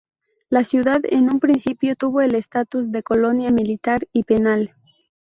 [0.49, 4.71] La ciudad en un principio tuvo el estatus de colonia militar y penal.